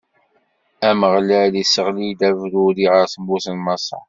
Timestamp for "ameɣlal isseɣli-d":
0.89-2.21